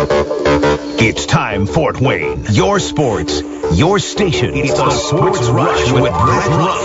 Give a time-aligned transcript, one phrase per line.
[0.00, 2.44] It's time, Fort Wayne.
[2.50, 3.42] Your sports,
[3.74, 4.54] your station.
[4.54, 6.84] It's the Sports Rush with Brett Rump.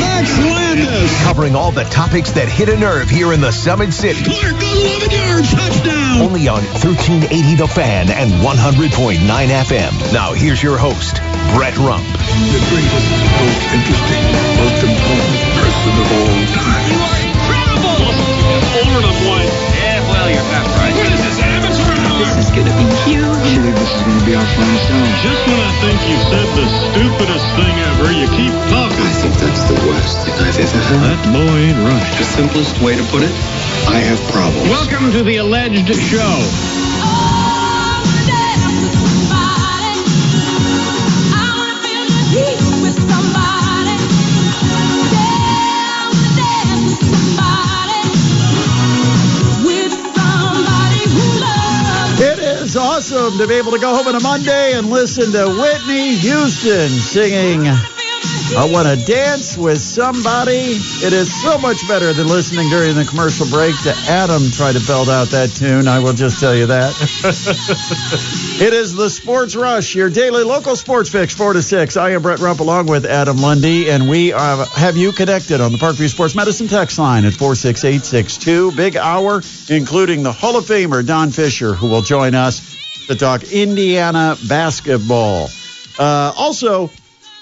[0.00, 1.22] Max Landis.
[1.22, 4.24] Covering all the topics that hit a nerve here in the Summit City.
[4.24, 5.52] Clark 11 yards.
[5.52, 6.22] Touchdown.
[6.22, 10.12] Only on 1380 The Fan and 100.9 FM.
[10.14, 11.16] Now here's your host,
[11.52, 12.04] Brett Rump.
[12.08, 14.24] the greatest, most interesting,
[14.56, 17.27] most important person of all time.
[20.28, 20.92] Yeah, well, you're half right.
[20.92, 22.20] What is this, amateur hour?
[22.20, 23.24] This is gonna be huge.
[23.24, 25.08] I believe this is going to be our final sound.
[25.24, 29.08] Just when I think you said the stupidest thing ever, you keep talking.
[29.08, 31.00] I think that's the worst thing I've ever heard.
[31.00, 32.12] That boy ain't right.
[32.20, 33.32] The simplest way to put it,
[33.88, 34.68] I have problems.
[34.68, 36.87] Welcome to the alleged show.
[53.10, 56.90] Awesome to be able to go home on a Monday and listen to Whitney Houston
[56.90, 60.76] singing I Want to Dance with Somebody.
[60.76, 64.86] It is so much better than listening during the commercial break to Adam try to
[64.86, 65.88] belt out that tune.
[65.88, 66.92] I will just tell you that.
[68.60, 71.96] it is the Sports Rush, your daily local sports fix, 4 to 6.
[71.96, 75.72] I am Brett Rump along with Adam Lundy, and we uh, have you connected on
[75.72, 78.72] the Parkview Sports Medicine text line at 46862.
[78.72, 82.77] Big hour, including the Hall of Famer Don Fischer, who will join us
[83.08, 85.48] to talk Indiana basketball.
[85.98, 86.90] Uh, also,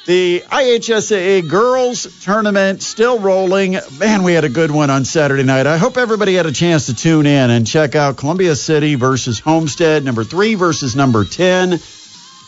[0.06, 3.76] the IHSAA girls tournament still rolling.
[3.98, 5.66] Man, we had a good one on Saturday night.
[5.66, 9.40] I hope everybody had a chance to tune in and check out Columbia City versus
[9.40, 11.80] Homestead, number three versus number 10.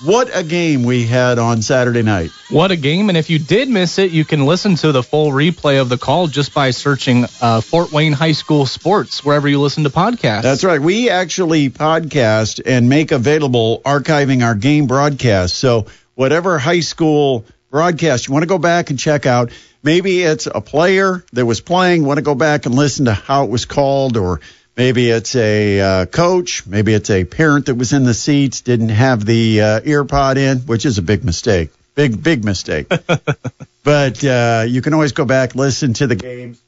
[0.04, 2.30] What a game we had on Saturday night.
[2.50, 3.08] What a game.
[3.08, 5.98] And if you did miss it, you can listen to the full replay of the
[5.98, 10.42] call just by searching uh, Fort Wayne High School Sports wherever you listen to podcasts.
[10.42, 10.80] That's right.
[10.80, 15.56] We actually podcast and make available archiving our game broadcast.
[15.56, 19.50] So whatever high school broadcast you want to go back and check out,
[19.82, 23.44] maybe it's a player that was playing, want to go back and listen to how
[23.44, 24.40] it was called, or
[24.78, 28.88] maybe it's a uh, coach, maybe it's a parent that was in the seats, didn't
[28.90, 31.70] have the uh, ear pod in, which is a big mistake.
[31.96, 32.86] Big, big mistake.
[33.84, 36.62] but uh, you can always go back, listen to the games.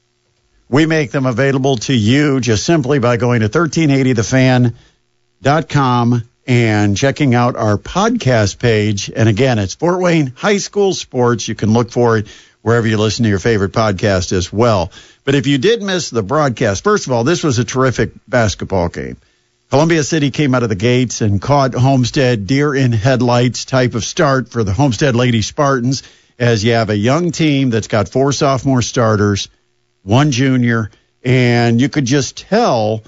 [0.69, 7.56] We make them available to you just simply by going to 1380thefan.com and checking out
[7.56, 9.09] our podcast page.
[9.15, 11.47] And again, it's Fort Wayne High School Sports.
[11.47, 12.26] You can look for it
[12.62, 14.93] wherever you listen to your favorite podcast as well.
[15.25, 18.88] But if you did miss the broadcast, first of all, this was a terrific basketball
[18.88, 19.16] game.
[19.71, 24.04] Columbia City came out of the gates and caught Homestead deer in headlights type of
[24.04, 26.03] start for the Homestead Lady Spartans
[26.41, 29.49] as you have a young team that's got four sophomore starters,
[30.03, 30.91] one junior,
[31.22, 33.04] and you could just tell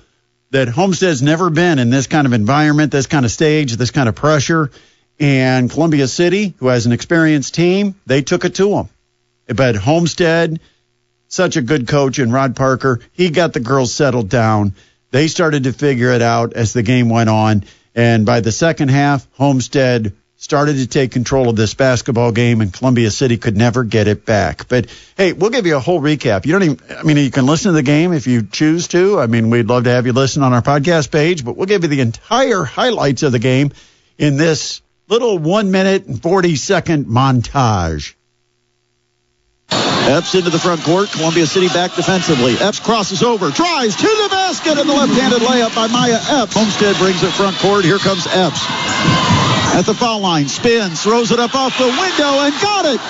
[0.50, 4.08] that Homestead's never been in this kind of environment, this kind of stage, this kind
[4.08, 4.70] of pressure.
[5.18, 8.88] And Columbia City, who has an experienced team, they took it to them.
[9.46, 10.60] But Homestead,
[11.28, 14.74] such a good coach and Rod Parker, he got the girls settled down.
[15.10, 17.64] They started to figure it out as the game went on.
[17.94, 22.72] And by the second half, Homestead started to take control of this basketball game, and
[22.72, 24.66] Columbia City could never get it back.
[24.66, 24.86] But
[25.16, 26.46] hey, we'll give you a whole recap.
[26.46, 29.20] You don't even, I mean, you can listen to the game if you choose to.
[29.20, 31.82] I mean, we'd love to have you listen on our podcast page, but we'll give
[31.82, 33.72] you the entire highlights of the game
[34.18, 38.14] in this little one minute and 40 second montage.
[40.08, 41.10] Epps into the front court.
[41.12, 42.56] Columbia City back defensively.
[42.58, 46.54] Epps crosses over, tries to the basket, and the left-handed layup by Maya Epps.
[46.54, 47.84] Homestead brings it front court.
[47.84, 48.60] Here comes Epps.
[49.72, 53.00] At the foul line, spins, throws it up off the window, and got it.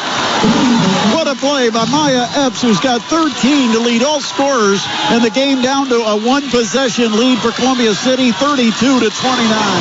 [1.15, 5.31] What a play by Maya Epps, who's got 13 to lead all scorers, and the
[5.31, 8.71] game down to a one-possession lead for Columbia City, 32
[9.01, 9.11] to 29.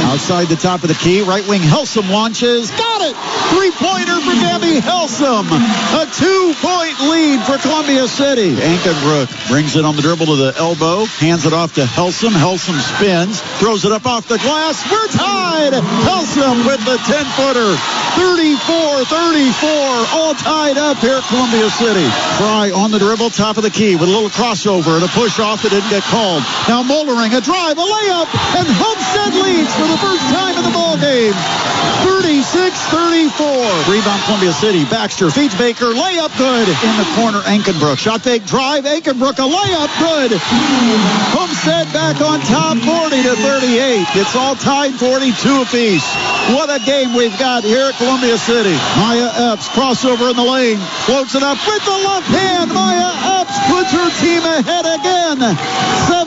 [0.09, 3.16] Outside the top of the key, right wing Helsum launches, got it.
[3.52, 5.50] Three-pointer for Gabby Helsum.
[5.50, 8.56] A two-point lead for Columbia City.
[8.56, 12.32] Ankenbrook brings it on the dribble to the elbow, hands it off to Helsum.
[12.32, 14.84] Helsum spins, throws it up off the glass.
[14.90, 15.74] We're tied.
[15.74, 17.76] Helsum with the 10-footer.
[18.12, 22.04] 34-34, all tied up here at Columbia City.
[22.38, 25.40] Fry on the dribble, top of the key with a little crossover and a push
[25.40, 26.44] off that didn't get called.
[26.68, 28.28] Now Mollering, a drive, a layup,
[28.59, 31.34] and Homestead leads for the first time in the ball game.
[32.93, 33.90] 36-34.
[33.90, 34.85] Rebound Columbia City.
[34.85, 37.41] Baxter feeds Baker, layup good in the corner.
[37.49, 38.85] Ankenbrook shot fake drive.
[38.85, 40.38] Ankenbrook a layup good.
[41.34, 44.08] Homestead back on top, 40 to to 38.
[44.20, 46.03] It's all tied 42 apiece.
[46.52, 48.76] What a game we've got here at Columbia City.
[48.99, 50.78] Maya Epps crossover in the lane,
[51.08, 52.73] floats it up with the left hand.
[52.73, 53.08] Maya
[53.40, 55.40] Epps puts her team ahead again.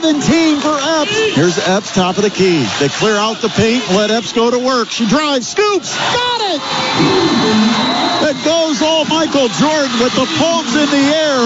[0.05, 1.17] 17 for Epps.
[1.33, 2.61] Here's Epps, top of the key.
[2.77, 4.91] They clear out the paint, let Epps go to work.
[4.93, 6.61] She drives, scoops, got it.
[8.29, 11.41] It goes all Michael Jordan with the palms in the air.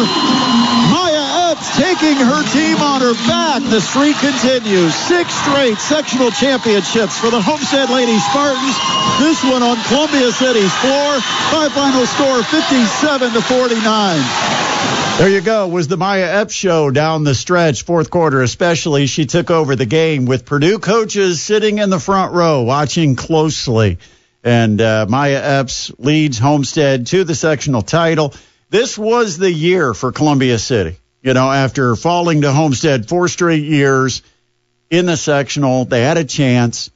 [0.92, 3.64] Maya Epps taking her team on her back.
[3.64, 4.92] The streak continues.
[5.08, 8.76] Six straight sectional championships for the Homestead Lady Spartans.
[9.24, 11.24] This one on Columbia City's floor.
[11.56, 14.59] By final score 57 to 49.
[15.20, 15.68] There you go.
[15.68, 19.06] Was the Maya Epps show down the stretch, fourth quarter especially.
[19.06, 23.98] She took over the game with Purdue coaches sitting in the front row watching closely.
[24.46, 28.34] And uh, Maya Epps leads Homestead to the sectional title.
[28.70, 30.96] This was the year for Columbia City.
[31.22, 34.22] You know, after falling to Homestead four straight years
[34.90, 36.92] in the sectional, they had a chance.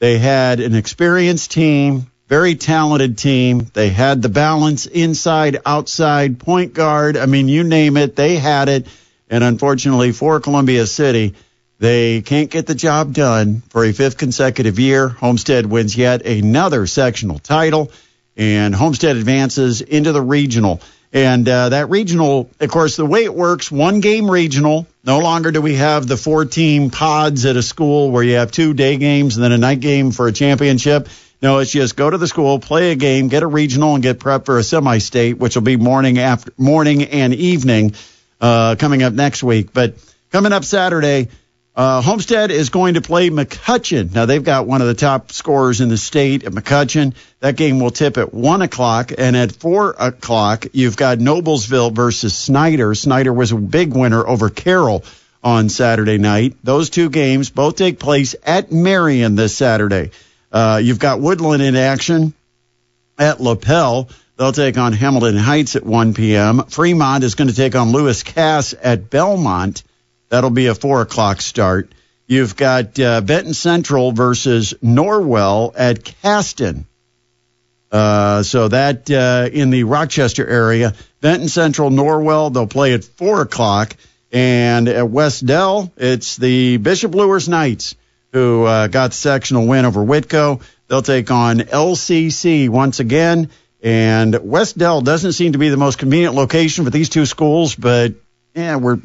[0.00, 3.66] They had an experienced team, very talented team.
[3.72, 7.16] They had the balance inside, outside, point guard.
[7.16, 8.86] I mean, you name it, they had it.
[9.30, 11.34] And unfortunately for Columbia City,
[11.78, 15.08] they can't get the job done for a fifth consecutive year.
[15.08, 17.92] Homestead wins yet another sectional title,
[18.36, 20.80] and Homestead advances into the regional.
[21.12, 24.86] And uh, that regional, of course, the way it works, one game regional.
[25.04, 28.50] No longer do we have the four team pods at a school where you have
[28.50, 31.08] two day games and then a night game for a championship.
[31.40, 34.18] No, it's just go to the school, play a game, get a regional, and get
[34.18, 37.94] prepped for a semi state, which will be morning after morning and evening
[38.40, 39.72] uh, coming up next week.
[39.72, 39.94] But
[40.30, 41.28] coming up Saturday,
[41.76, 44.12] uh, Homestead is going to play McCutcheon.
[44.12, 47.14] Now they've got one of the top scorers in the state at McCutcheon.
[47.38, 52.34] That game will tip at one o'clock, and at four o'clock you've got Noblesville versus
[52.34, 52.96] Snider.
[52.96, 55.04] Snider was a big winner over Carroll
[55.44, 56.56] on Saturday night.
[56.64, 60.10] Those two games both take place at Marion this Saturday.
[60.50, 62.34] Uh, you've got Woodland in action
[63.18, 64.08] at Lapel.
[64.36, 66.64] They'll take on Hamilton Heights at 1 p.m.
[66.64, 69.82] Fremont is going to take on Lewis Cass at Bellmont.
[70.28, 71.92] That'll be a 4 o'clock start.
[72.26, 76.86] You've got uh, Benton Central versus Norwell at Caston.
[77.90, 83.42] Uh, so that uh, in the Rochester area, Benton Central, Norwell, they'll play at 4
[83.42, 83.96] o'clock.
[84.30, 87.94] And at Wes-Del, it's the Bishop Luers Knights
[88.32, 90.62] who uh, got the sectional win over Whitko.
[90.88, 93.50] They'll take on LCC once again.
[93.82, 98.14] And Wes-Del doesn't seem to be the most convenient location for these two schools, but
[98.54, 98.98] yeah, we're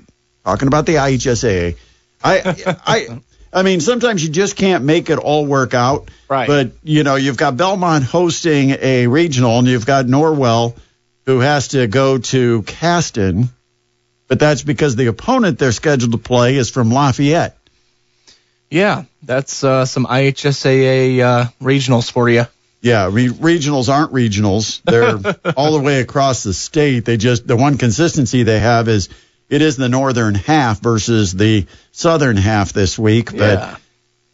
[0.43, 1.77] talking about the IHSAA.
[2.23, 3.21] I, I,
[3.53, 6.09] I mean, sometimes you just can't make it all work out.
[6.27, 6.47] Right.
[6.47, 10.75] But you know, you've got Bellmont hosting a regional, and you've got Norwell
[11.25, 13.49] who has to go to Caston,
[14.27, 17.57] but that's because the opponent they're scheduled to play is from Lafayette.
[18.73, 22.45] Yeah, that's uh, some IHSAA uh, regionals for you.
[22.81, 24.81] Yeah, re- regionals aren't regionals.
[24.83, 27.05] They're all the way across the state.
[27.05, 29.09] They just the one consistency they have is
[29.47, 33.31] it is the northern half versus the southern half this week.
[33.31, 33.75] But Yeah.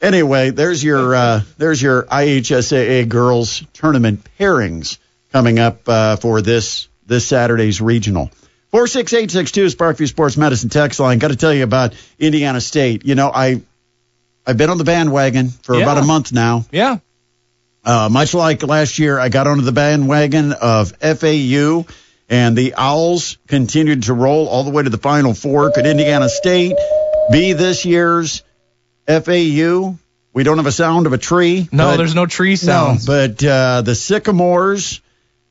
[0.02, 4.98] anyway, there's your uh, there's your IHSAA girls tournament pairings
[5.34, 8.32] coming up uh, for this this Saturday's regional.
[8.72, 11.20] Four six eight six two is Parkview Sports Medicine text line.
[11.20, 13.04] Got to tell you about Indiana State.
[13.06, 13.62] You know, I
[14.46, 15.84] I've been on the bandwagon for Yeah.
[15.84, 16.66] about a month now.
[16.72, 16.98] Yeah.
[17.86, 21.86] Uh, much like last year, I got onto the bandwagon of FAU,
[22.30, 25.72] and the Owls continued to roll all the way to the Final Four.
[25.72, 26.76] Could Indiana State
[27.32, 28.44] be this year's
[29.08, 29.98] FAU?
[30.34, 31.68] We don't have a sound of a tree.
[31.72, 35.02] No, but- there's no tree no, but uh, the Sycamores,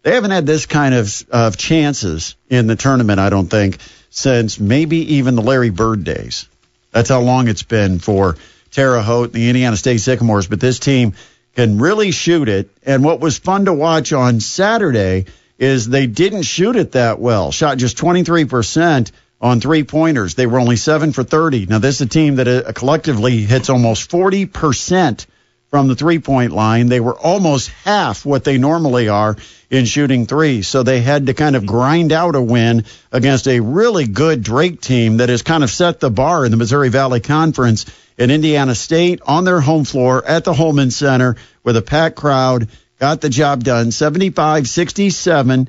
[0.02, 3.78] they haven't had this kind of, of chances in the tournament, I don't think,
[4.10, 6.46] since maybe even the Larry Bird days.
[6.92, 8.36] That's how long it's been for
[8.70, 10.46] Terre Haute, the Indiana State Sycamores.
[10.46, 11.14] But this team
[11.54, 12.70] can really shoot it.
[12.84, 15.26] And what was fun to watch on Saturday
[15.58, 17.50] is they didn't shoot it that well.
[17.50, 19.10] Shot just 23%
[19.40, 20.34] on three pointers.
[20.34, 21.66] They were only 7 for 30.
[21.66, 25.26] Now, this is a team that uh, collectively hits almost 40%
[25.70, 26.88] from the three point line.
[26.88, 29.36] They were almost half what they normally are
[29.70, 30.62] in shooting three.
[30.62, 34.80] So they had to kind of grind out a win against a really good Drake
[34.80, 37.84] team that has kind of set the bar in the Missouri Valley Conference.
[38.18, 42.68] And Indiana State on their home floor at the Hulman Center with a packed crowd
[42.98, 45.68] got the job done 75 67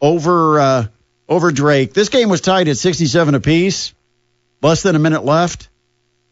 [0.00, 0.86] over, uh,
[1.28, 1.92] over Drake.
[1.92, 3.94] This game was tied at 67 apiece,
[4.62, 5.68] less than a minute left.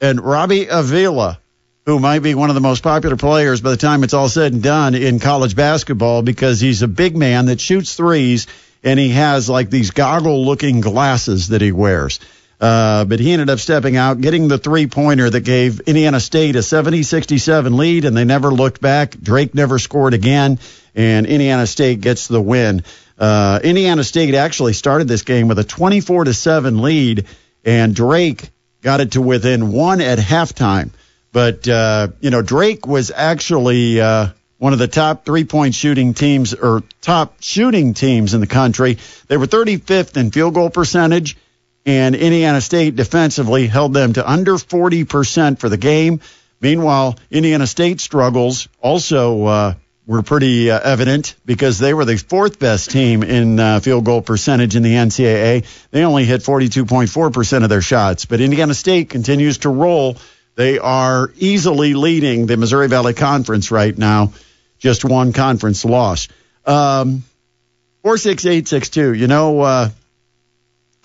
[0.00, 1.40] And Robbie Avila,
[1.84, 4.52] who might be one of the most popular players by the time it's all said
[4.52, 8.46] and done in college basketball because he's a big man that shoots threes
[8.84, 12.20] and he has like these goggle looking glasses that he wears.
[12.60, 16.56] Uh, but he ended up stepping out, getting the three pointer that gave Indiana State
[16.56, 19.10] a 70 67 lead, and they never looked back.
[19.10, 20.58] Drake never scored again,
[20.94, 22.82] and Indiana State gets the win.
[23.18, 27.26] Uh, Indiana State actually started this game with a 24 7 lead,
[27.64, 28.50] and Drake
[28.82, 30.90] got it to within one at halftime.
[31.32, 36.14] But, uh, you know, Drake was actually uh, one of the top three point shooting
[36.14, 38.98] teams or top shooting teams in the country.
[39.26, 41.36] They were 35th in field goal percentage,
[41.86, 46.20] and Indiana State defensively held them to under 40% for the game.
[46.60, 49.74] Meanwhile, Indiana State struggles also uh,
[50.04, 54.20] were pretty uh, evident because they were the fourth best team in uh, field goal
[54.20, 55.64] percentage in the NCAA.
[55.92, 60.16] They only hit 42.4% of their shots, but Indiana State continues to roll.
[60.56, 64.32] They are easily leading the Missouri Valley Conference right now.
[64.78, 66.28] Just one conference loss.
[66.64, 67.22] Um,
[68.02, 69.14] 46862.
[69.14, 69.90] You know, uh,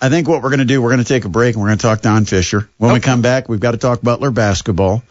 [0.02, 1.68] I think what we're going to do, we're going to take a break and we're
[1.68, 2.68] going to talk Don Fischer.
[2.76, 5.04] When we come back, we've got to talk Butler basketball.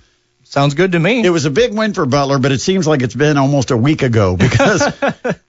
[0.44, 1.24] Sounds good to me.
[1.24, 3.78] It was a big win for Butler, but it seems like it's been almost a
[3.78, 4.82] week ago because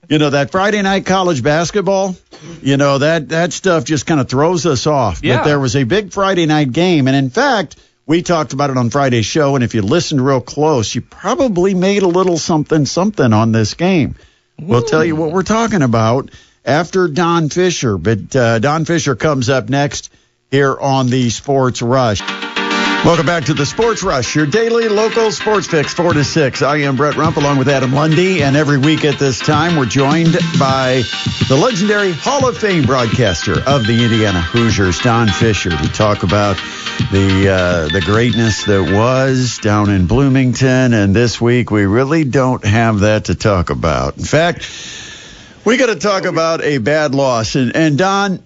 [0.07, 2.15] you know that Friday night college basketball,
[2.61, 5.21] you know that that stuff just kind of throws us off.
[5.21, 5.39] Yeah.
[5.39, 8.77] But there was a big Friday night game, and in fact, we talked about it
[8.77, 9.55] on Friday's show.
[9.55, 13.73] And if you listened real close, you probably made a little something something on this
[13.73, 14.15] game.
[14.57, 16.29] We'll tell you what we're talking about
[16.65, 17.97] after Don Fischer.
[17.97, 20.11] But uh, Don Fischer comes up next
[20.51, 22.21] here on the Sports Rush.
[23.05, 26.61] Welcome back to the Sports Rush, your daily local sports fix, 4 to 6.
[26.61, 29.87] I am Brett Rump along with Adam Lundy, and every week at this time, we're
[29.87, 31.03] joined by
[31.49, 36.55] the legendary Hall of Fame broadcaster of the Indiana Hoosiers, Don Fischer, to talk about
[37.11, 40.93] the uh, the greatness that was down in Bloomington.
[40.93, 44.17] And this week, we really don't have that to talk about.
[44.17, 44.63] In fact,
[45.65, 47.55] we got to talk about a bad loss.
[47.55, 48.43] And, and Don,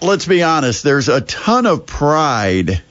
[0.00, 2.82] let's be honest, there's a ton of pride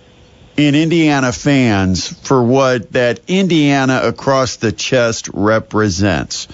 [0.55, 6.47] in Indiana fans for what that Indiana across the chest represents.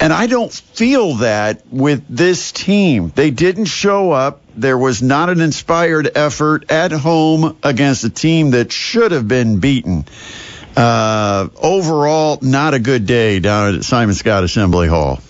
[0.00, 3.12] And I don't feel that with this team.
[3.14, 4.40] They didn't show up.
[4.56, 9.60] There was not an inspired effort at home against a team that should have been
[9.60, 10.06] beaten.
[10.74, 15.20] Uh, overall, not a good day down at Simon Skjodt Assembly Hall.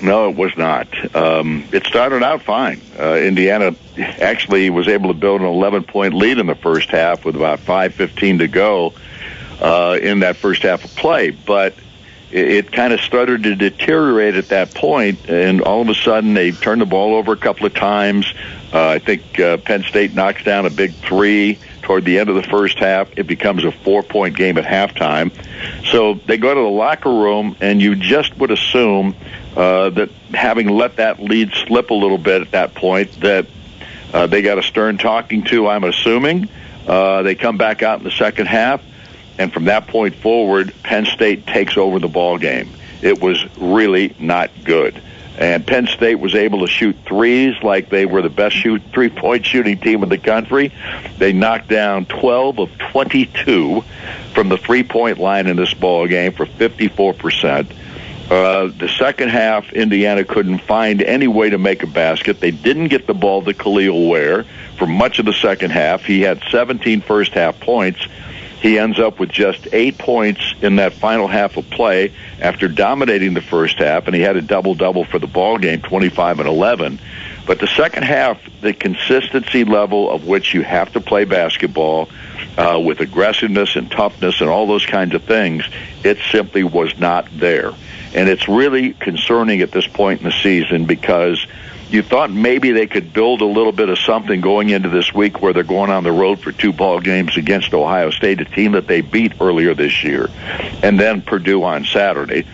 [0.00, 0.88] No, it was not.
[1.16, 2.80] Um, it started out fine.
[2.98, 7.24] Uh, Indiana actually was able to build an 11 point lead in the first half
[7.24, 8.94] with about 5:15 to go
[9.60, 11.74] uh, in that first half of play, but
[12.30, 16.34] it, it kind of started to deteriorate at that point, and all of a sudden
[16.34, 18.32] they turned the ball over a couple of times.
[18.72, 22.36] Uh, I think uh, Penn State knocks down a big three toward the end of
[22.36, 23.08] the first half.
[23.16, 25.32] It becomes a four point game at halftime.
[25.86, 29.16] So they go to the locker room, and you just would assume
[29.58, 33.44] uh, that having let that lead slip a little bit at that point, that
[34.14, 35.66] uh, they got a stern talking to.
[35.66, 36.48] I'm assuming
[36.86, 38.80] uh, they come back out in the second half,
[39.36, 42.70] and from that point forward, Penn State takes over the ball game.
[43.02, 45.02] It was really not good.
[45.38, 49.08] And Penn State was able to shoot threes like they were the best shoot three
[49.08, 50.72] point shooting team in the country.
[51.18, 53.82] They knocked down 12 of 22
[54.34, 57.72] from the three point line in this ball game for 54 percent.
[58.30, 62.40] Uh, the second half, Indiana couldn't find any way to make a basket.
[62.40, 64.44] They didn't get the ball to Kel'el Ware
[64.76, 66.04] for much of the second half.
[66.04, 68.06] He had 17 first half points.
[68.60, 73.32] He ends up with just eight points in that final half of play after dominating
[73.32, 76.48] the first half, and he had a double double for the ball game, 25 and
[76.48, 76.98] 11.
[77.46, 82.10] But the second half, the consistency level of which you have to play basketball
[82.58, 85.64] uh, with aggressiveness and toughness and all those kinds of things,
[86.04, 87.72] it simply was not there.
[88.14, 91.46] And it's really concerning at this point in the season because
[91.90, 95.40] you thought maybe they could build a little bit of something going into this week
[95.40, 98.72] where they're going on the road for two ball games against Ohio State, a team
[98.72, 100.28] that they beat earlier this year,
[100.82, 102.46] and then Purdue on Saturday.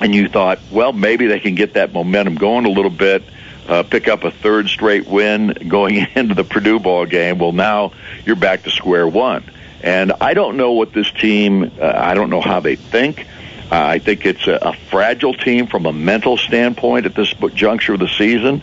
[0.00, 3.22] And you thought, well, maybe they can get that momentum going a little bit,
[3.68, 7.38] uh, pick up a third straight win going into the Purdue ball game.
[7.38, 7.92] Well, now
[8.26, 9.44] you're back to square one.
[9.82, 13.26] And I don't know what this team, uh, I don't know how they think.
[13.72, 17.94] Uh, I think it's a, a fragile team from a mental standpoint at this juncture
[17.94, 18.60] of the season.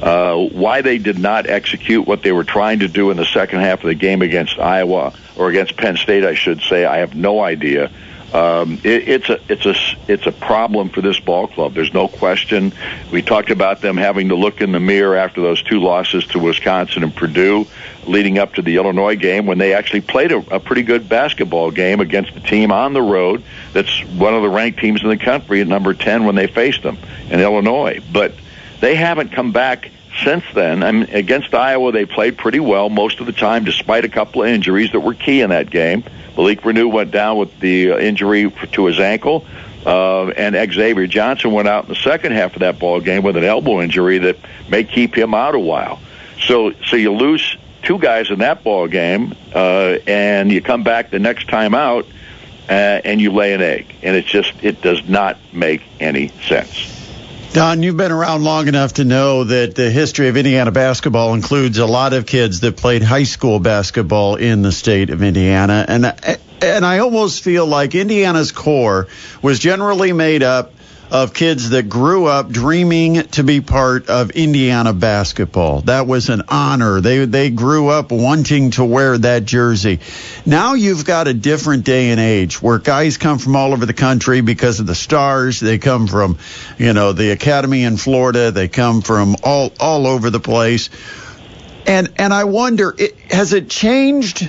[0.00, 3.58] Uh, why they did not execute what they were trying to do in the second
[3.58, 7.16] half of the game against Iowa or against Penn State, I should say, I have
[7.16, 7.90] no idea.
[8.32, 9.74] Um, it, it's a it's a
[10.08, 11.74] it's a problem for this ball club.
[11.74, 12.72] There's no question.
[13.12, 16.38] We talked about them having to look in the mirror after those two losses to
[16.38, 17.66] Wisconsin and Purdue,
[18.06, 21.70] leading up to the Illinois game when they actually played a, a pretty good basketball
[21.70, 23.42] game against a team on the road
[23.74, 26.82] that's one of the ranked teams in the country at number ten when they faced
[26.82, 26.96] them
[27.28, 28.00] in Illinois.
[28.12, 28.32] But
[28.80, 29.90] they haven't come back
[30.24, 34.04] since then, I mean, against Iowa, they played pretty well most of the time, despite
[34.04, 36.04] a couple of injuries that were key in that game.
[36.36, 39.46] Malik Reneau went down with the uh, injury to his ankle,
[39.84, 43.36] uh, and Xavier Johnson went out in the second half of that ball game with
[43.36, 46.00] an elbow injury that may keep him out a while.
[46.40, 51.10] So, so you lose two guys in that ball game, uh, and you come back
[51.10, 52.06] the next time out,
[52.68, 57.01] uh, and you lay an egg, and it just it does not make any sense.
[57.52, 61.76] Don, you've been around long enough to know that the history of Indiana basketball includes
[61.76, 66.06] a lot of kids that played high school basketball in the state of Indiana, and
[66.06, 66.14] uh,
[66.62, 69.08] and I almost feel like Indiana's core
[69.42, 70.72] was generally made up
[71.10, 75.82] of kids that grew up dreaming to be part of Indiana basketball.
[75.82, 77.02] That was an honor.
[77.02, 80.00] They they grew up wanting to wear that jersey.
[80.46, 83.92] Now you've got a different day and age where guys come from all over the
[83.92, 85.60] country because of the stars.
[85.60, 86.38] They come from,
[86.78, 88.50] you know, the academy in Florida.
[88.50, 90.88] They come from all all over the place.
[91.86, 94.48] And and I wonder, it, has it changed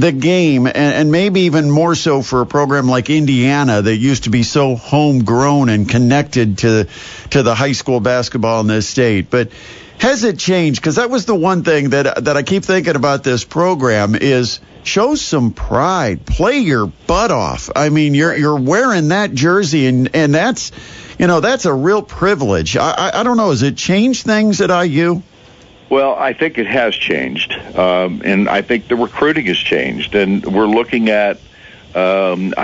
[0.00, 4.24] the game, and, and, maybe even more so for a program like Indiana that used
[4.24, 6.86] to be so homegrown and connected to
[7.30, 9.30] to the high school basketball in this state.
[9.30, 9.50] But
[9.98, 10.80] has it changed?
[10.80, 14.60] Because that was the one thing that that I keep thinking about this program is
[14.84, 17.70] show some pride, play your butt off.
[17.74, 20.70] I mean, you're you're wearing that jersey, and and that's
[21.18, 22.76] you know that's a real privilege.
[22.76, 23.50] I I, I don't know.
[23.50, 25.22] Has it changed things at IU?
[25.90, 30.44] Well, I think it has changed, um, and I think the recruiting has changed, and
[30.44, 31.38] we're looking at.
[31.94, 32.54] Um,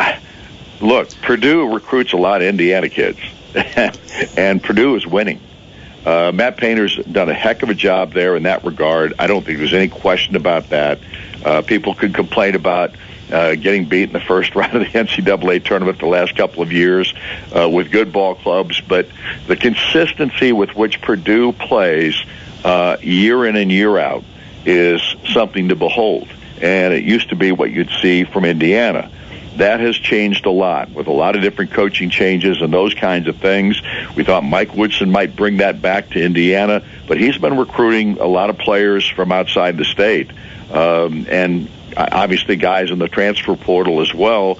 [0.80, 3.18] look, Purdue recruits a lot of Indiana kids,
[4.36, 5.40] and Purdue is winning.
[6.04, 9.14] Uh, Matt Painter's done a heck of a job there in that regard.
[9.18, 10.98] I don't think there's any question about that.
[11.42, 12.94] Uh, people could complain about
[13.32, 16.72] uh, getting beat in the first round of the NCAA tournament the last couple of
[16.72, 17.14] years
[17.56, 19.08] uh, with good ball clubs, but
[19.46, 22.22] the consistency with which Purdue plays
[22.64, 24.24] uh, year in and year out
[24.64, 25.02] is
[25.32, 26.28] something to behold.
[26.60, 29.10] And it used to be what you'd see from Indiana.
[29.56, 33.28] That has changed a lot with a lot of different coaching changes and those kinds
[33.28, 33.80] of things.
[34.16, 38.26] We thought Mike Woodson might bring that back to Indiana, but he's been recruiting a
[38.26, 40.30] lot of players from outside the state.
[40.72, 44.58] Um, and obviously guys in the transfer portal as well.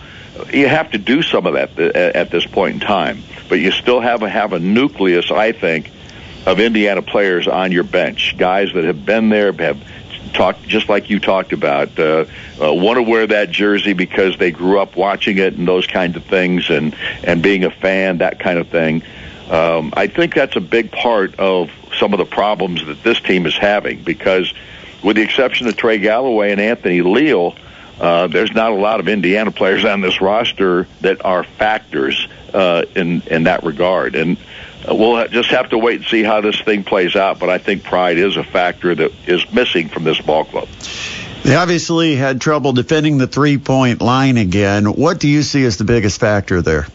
[0.53, 4.01] You have to do some of that at this point in time, but you still
[4.01, 5.90] have a, have a nucleus, I think,
[6.46, 9.83] of Indiana players on your bench, guys that have been there, have
[10.35, 12.24] talked just like you talked about, uh,
[12.61, 16.16] uh, want to wear that jersey because they grew up watching it and those kinds
[16.16, 19.02] of things, and and being a fan, that kind of thing.
[19.48, 23.46] Um, I think that's a big part of some of the problems that this team
[23.46, 24.52] is having because,
[25.02, 27.54] with the exception of Trey Galloway and Anthony Leal,
[28.00, 32.85] uh, there's not a lot of Indiana players on this roster that are factors uh,
[32.94, 34.37] in in that regard, and
[34.88, 37.38] we'll just have to wait and see how this thing plays out.
[37.38, 40.68] But I think pride is a factor that is missing from this ball club.
[41.44, 44.87] They obviously had trouble defending the three point line again.
[44.87, 46.87] What do you see as the biggest factor there?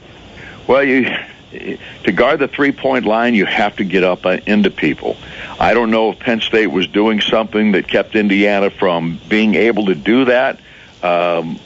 [0.67, 1.15] Well, you
[1.51, 5.17] to guard the three point line, you have to get up uh, into people.
[5.59, 9.87] I don't know if Penn State was doing something that kept Indiana from being able
[9.87, 10.59] to do that
[11.01, 11.59] um,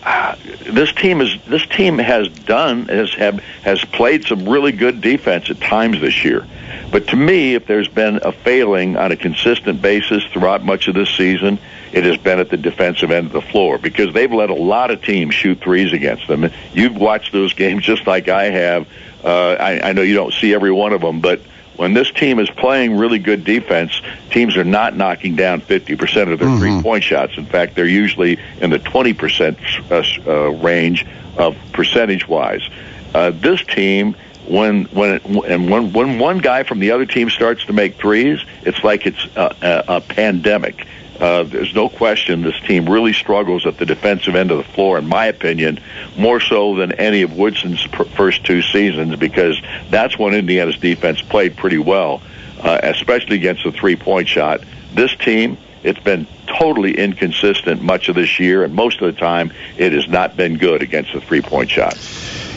[0.61, 5.49] this team is this team has done has have has played some really good defense
[5.49, 6.45] at times this year.
[6.91, 10.93] But to me, if there's been a failing on a consistent basis throughout much of
[10.93, 11.57] this season,
[11.91, 14.91] it has been at the defensive end of the floor because they've let a lot
[14.91, 16.51] of teams shoot threes against them.
[16.73, 18.87] You've watched those games just like I have.
[19.23, 21.41] Uh, I, I know you don't see every one of them, but
[21.75, 26.39] when this team is playing really good defense, teams are not knocking down 50% of
[26.39, 26.59] their mm-hmm.
[26.59, 27.38] three point shots.
[27.38, 31.05] In fact, they're usually in the 20% uh, uh, range
[31.38, 32.67] of percentage wise.
[33.13, 34.15] Uh, this team,
[34.47, 38.43] when when and when when one guy from the other team starts to make threes,
[38.63, 40.86] it's like it's a, a, a pandemic.
[41.23, 44.97] Uh, there's no question this team really struggles at the defensive end of the floor,
[44.97, 45.79] in my opinion,
[46.17, 49.57] more so than any of Woodson's pr- first two seasons, because
[49.89, 52.21] that's when Indiana's defense played pretty well,
[52.59, 54.65] uh, especially against the three point shot.
[54.93, 59.53] This team, it's been totally inconsistent much of this year, and most of the time,
[59.77, 61.97] it has not been good against the three point shot.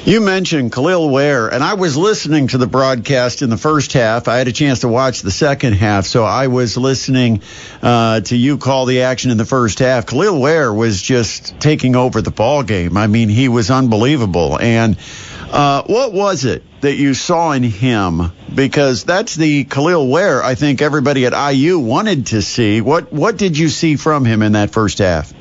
[0.07, 4.29] You mentioned Kel'el Ware, and I was listening to the broadcast in the first half.
[4.29, 7.43] I had a chance to watch the second half, so I was listening
[7.83, 10.07] uh, to you call the action in the first half.
[10.07, 12.97] Kel'el Ware was just taking over the ball game.
[12.97, 14.57] I mean, he was unbelievable.
[14.61, 14.97] And
[15.51, 18.31] uh, what was it that you saw in him?
[18.55, 22.81] Because that's the Kel'el Ware I think everybody at IU wanted to see.
[22.81, 25.33] What what did you see from him in that first half?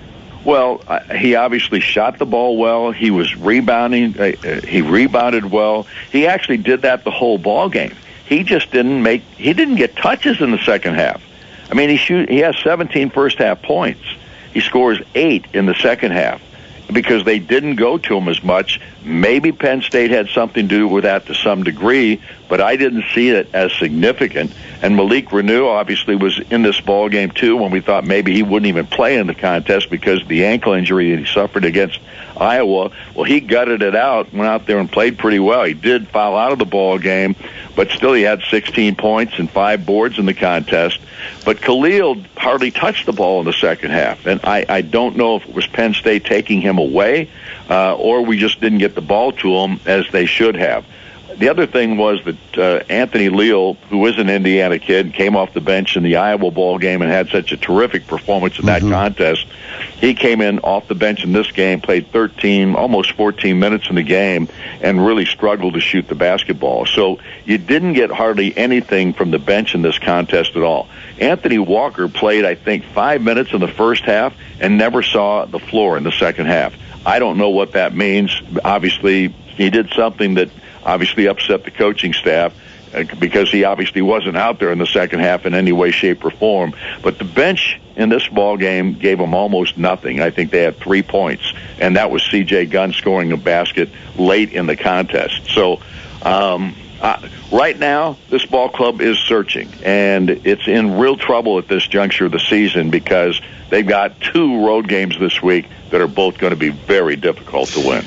[0.46, 0.82] Well,
[1.18, 2.92] he obviously shot the ball well.
[2.92, 4.18] He was rebounding.
[4.18, 5.88] Uh, uh, he rebounded well.
[6.12, 7.96] He actually did that the whole ball game.
[8.28, 9.24] he just didn't make.
[9.24, 11.22] He didn't get touches in the second half.
[11.70, 12.30] I mean, he shoot.
[12.30, 14.04] He has 17 first half points.
[14.54, 16.42] He scores eight in the second half
[16.92, 18.80] because they didn't go to him as much.
[19.04, 23.06] Maybe Penn State had something to do with that to some degree, but I didn't
[23.14, 24.54] see it as significant.
[24.82, 28.44] And Malik Reneau obviously was in this ball game too when we thought maybe he
[28.44, 32.00] wouldn't even play in the contest because of the ankle injury he suffered against
[32.38, 32.92] Iowa.
[33.14, 35.64] Well, he gutted it out, went out there and played pretty well.
[35.64, 37.36] He did foul out of the ball game,
[37.76, 41.00] but still he had 16 points and five boards in the contest.
[41.44, 45.38] But Kel'el hardly touched the ball in the second half, and I, I don't know
[45.38, 47.30] if it was Penn State taking him away
[47.70, 50.86] uh, or we just didn't get the ball to him as they should have.
[51.38, 55.54] The other thing was that uh, Anthony Leal, who is an Indiana kid, came off
[55.54, 58.82] the bench in the Iowa ball game and had such a terrific performance in that
[58.82, 58.92] Mhm.
[58.92, 59.46] contest.
[60.00, 63.96] He came in off the bench in this game, played 13, almost 14 minutes in
[63.96, 64.48] the game,
[64.82, 66.86] and really struggled to shoot the basketball.
[66.86, 70.88] So you didn't get hardly anything from the bench in this contest at all.
[71.20, 75.60] Anthony Walker played, I think, five minutes in the first half and never saw the
[75.60, 76.74] floor in the second half.
[77.06, 78.42] I don't know what that means.
[78.64, 80.50] Obviously, he did something that
[80.86, 82.54] obviously upset the coaching staff
[82.94, 86.24] uh, because he obviously wasn't out there in the second half in any way, shape,
[86.24, 86.74] or form.
[87.02, 90.22] But the bench in this ball game gave him almost nothing.
[90.22, 92.68] I think they had three points, and that was C.J.
[92.68, 95.50] Gunn scoring a basket late in the contest.
[95.50, 95.82] So.
[96.22, 101.68] Um, uh, right now, this ball club is searching, and it's in real trouble at
[101.68, 106.08] this juncture of the season because they've got two road games this week that are
[106.08, 108.06] both going to be very difficult to win.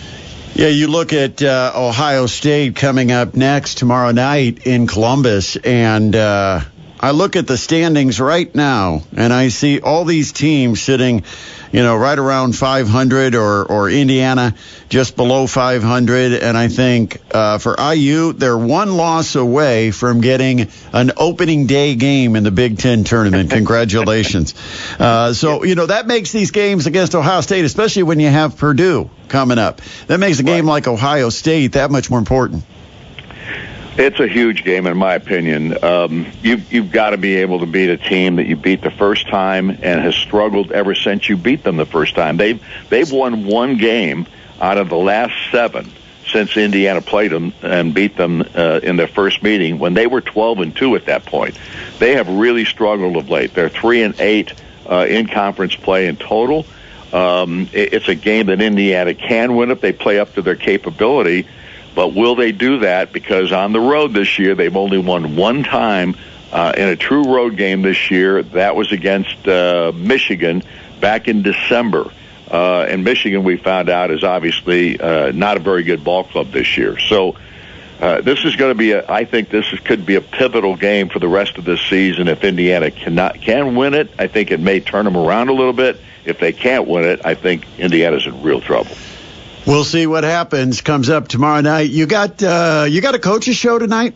[0.54, 6.16] Yeah, you look at uh, Ohio State coming up next tomorrow night in Columbus, and
[6.16, 6.62] uh,
[7.00, 11.22] I look at the standings right now, and I see all these teams sitting,
[11.70, 14.54] you know, right around 500 or, or Indiana
[14.88, 16.32] just below 500.
[16.32, 21.94] And I think uh, for IU, they're one loss away from getting an opening day
[21.94, 23.50] game in the Big Ten tournament.
[23.58, 24.54] Congratulations.
[24.98, 28.56] Uh, so, you know, that makes these games against Ohio State, especially when you have
[28.56, 32.64] Purdue coming up, that makes a game like Ohio State that much more important.
[33.98, 35.82] It's a huge game, in my opinion.
[35.82, 38.92] Um, you, you've got to be able to beat a team that you beat the
[38.92, 42.36] first time and has struggled ever since you beat them the first time.
[42.36, 44.28] They've they've won one game
[44.60, 45.90] out of the last seven
[46.28, 50.20] since Indiana played them and beat them uh, in their first meeting when they were
[50.20, 51.58] 12 and two at that point.
[51.98, 53.52] They have really struggled of late.
[53.52, 54.52] They're three and eight
[54.88, 56.66] uh, in conference play in total.
[57.12, 60.54] Um, it, it's a game that Indiana can win if they play up to their
[60.54, 61.48] capability.
[61.94, 63.12] But will they do that?
[63.12, 66.16] Because on the road this year, they've only won one time
[66.52, 68.42] uh, in a true road game this year.
[68.42, 70.62] That was against uh, Michigan
[71.00, 72.10] back in December.
[72.50, 76.50] Uh, and Michigan, we found out, is obviously uh, not a very good ball club
[76.50, 76.98] this year.
[76.98, 77.36] So
[78.00, 80.76] uh, this is going to be, a, I think, this is, could be a pivotal
[80.76, 82.28] game for the rest of this season.
[82.28, 85.72] If Indiana cannot can win it, I think it may turn them around a little
[85.72, 86.00] bit.
[86.24, 88.96] If they can't win it, I think Indiana's in real trouble.
[89.68, 90.80] We'll see what happens.
[90.80, 91.90] Comes up tomorrow night.
[91.90, 94.14] You got uh, you got a coaches show tonight.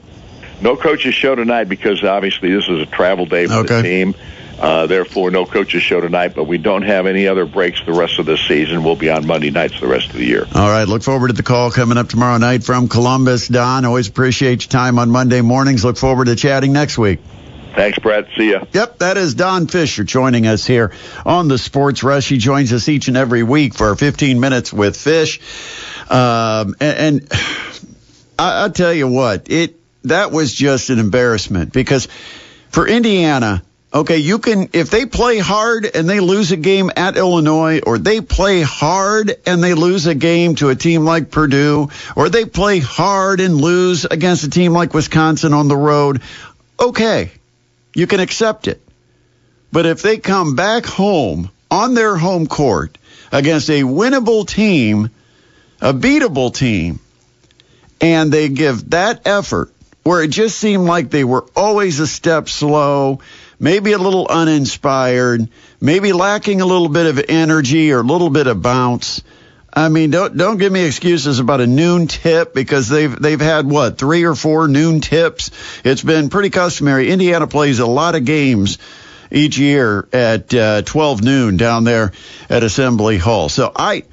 [0.63, 4.15] No coaches show tonight because obviously this is a travel day for the team.
[4.59, 8.19] Uh, therefore, no coaches show tonight, but we don't have any other breaks the rest
[8.19, 8.83] of the season.
[8.83, 10.47] We'll be on Monday nights the rest of the year.
[10.55, 10.85] All right.
[10.89, 13.49] Look forward to the call coming up tomorrow night from Columbus.
[13.49, 15.85] Don, always appreciate your time on Monday mornings.
[15.85, 17.21] Look forward to chatting next week.
[17.75, 18.27] Thanks, Brett.
[18.37, 18.65] See ya.
[18.73, 20.93] Yep, that is Don Fischer joining us here
[21.25, 22.29] on the Sports Rush.
[22.29, 25.41] He joins us each and every week for 15 minutes with Fisch.
[26.11, 27.33] Um, and, and
[28.39, 32.09] I, I tell you what, it that was just an embarrassment because
[32.71, 33.63] for Indiana,
[33.95, 37.99] okay, you can if they play hard and they lose a game at Illinois, or
[37.99, 42.45] they play hard and they lose a game to a team like Purdue, or they
[42.45, 46.23] play hard and lose against a team like Wisconsin on the road,
[46.79, 47.31] okay,
[47.95, 48.81] you can accept it.
[49.71, 52.99] But if they come back home on their home court
[53.31, 55.11] against a winnable team,
[55.81, 57.01] a beatable team,
[58.01, 62.49] and they give that effort where it just seemed like they were always a step
[62.49, 63.21] slow,
[63.59, 65.49] maybe a little uninspired,
[65.81, 69.23] maybe lacking a little bit of energy or a little bit of bounce.
[69.75, 73.67] I mean, don't don't give me excuses about a noon tip because they've they've had
[73.67, 75.51] what three or four noon tips.
[75.83, 77.11] It's been pretty customary.
[77.11, 78.79] Indiana plays a lot of games
[79.31, 82.13] each year at uh, 12 noon down there
[82.51, 83.49] at Assembly Hall.
[83.49, 84.05] So I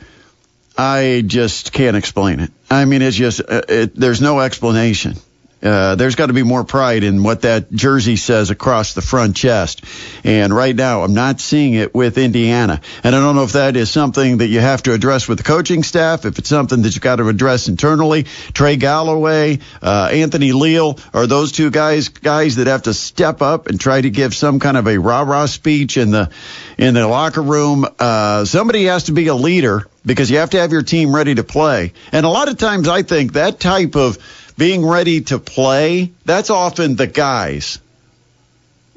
[0.78, 2.52] I just can't explain it.
[2.72, 5.16] I mean, it's just uh, it, there's no explanation.
[5.62, 9.36] Uh, there's got to be more pride in what that jersey says across the front
[9.36, 9.84] chest.
[10.24, 12.80] And right now, I'm not seeing it with Indiana.
[13.04, 15.44] And I don't know if that is something that you have to address with the
[15.44, 18.24] coaching staff, if it's something that you've got to address internally.
[18.54, 23.68] Trey Galloway, uh, Anthony Leal are those two guys, guys that have to step up
[23.68, 26.30] and try to give some kind of a rah-rah speech in the,
[26.78, 27.86] in the locker room.
[28.00, 31.36] Uh, somebody has to be a leader because you have to have your team ready
[31.36, 31.94] to play.
[32.12, 34.18] And a lot of times I think that type of
[34.60, 37.80] being ready to play, that's often the guys.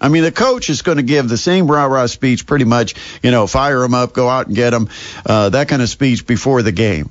[0.00, 2.96] I mean, the coach is going to give the same rah rah speech pretty much,
[3.22, 4.88] you know, fire them up, go out and get them,
[5.24, 7.10] uh, that kind of speech before the game.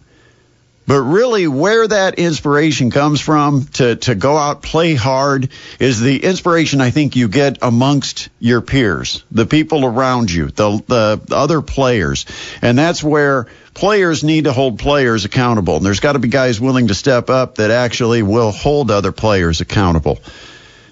[0.85, 5.47] But really, where that inspiration comes from to, to go out, play hard,
[5.79, 10.83] is the inspiration I think you get amongst your peers, the people around you, the,
[10.87, 12.25] the other players.
[12.61, 15.77] And that's where players need to hold players accountable.
[15.77, 19.11] And there's got to be guys willing to step up that actually will hold other
[19.11, 20.19] players accountable.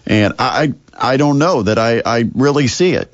[0.06, 3.13] And I, I don't know that I, I really see it.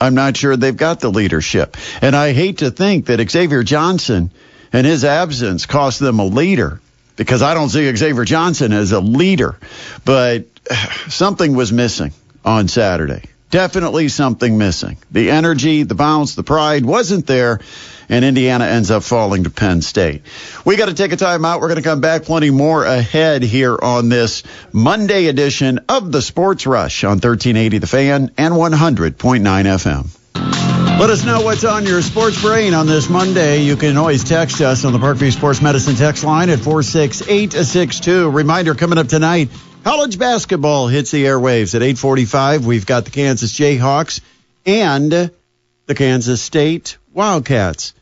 [0.00, 1.76] I'm not sure they've got the leadership.
[2.00, 4.32] And I hate to think that Xavier Johnson
[4.72, 6.80] and his absence cost them a leader
[7.16, 9.56] because I don't see Xavier Johnson as a leader.
[10.04, 10.46] But
[11.08, 12.12] something was missing
[12.44, 13.22] on Saturday.
[13.50, 14.96] Definitely something missing.
[15.10, 17.60] The energy, the bounce, the pride wasn't there
[18.08, 20.22] and Indiana ends up falling to Penn State.
[20.64, 21.60] We got to take a time out.
[21.60, 26.22] We're going to come back plenty more ahead here on this Monday edition of the
[26.22, 30.18] Sports Rush on 1380 The Fan and 100.9 FM.
[30.98, 33.62] Let us know what's on your sports brain on this Monday.
[33.62, 38.30] You can always text us on the Parkview Sports Medicine text line at 46862.
[38.30, 39.48] Reminder coming up tonight,
[39.84, 42.66] college basketball hits the airwaves at 845.
[42.66, 44.20] We've got the Kansas Jayhawks
[44.64, 45.10] and
[45.86, 47.94] the Kansas State Wildcats.